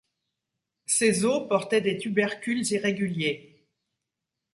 Ces 0.87 1.25
os 1.25 1.47
portaient 1.47 1.79
des 1.79 1.99
tubercules 1.99 2.67
irréguliers. 2.71 3.67